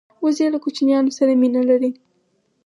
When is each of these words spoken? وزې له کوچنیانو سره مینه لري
وزې 0.23 0.47
له 0.53 0.59
کوچنیانو 0.63 1.11
سره 1.17 1.31
مینه 1.41 1.61
لري 1.69 1.91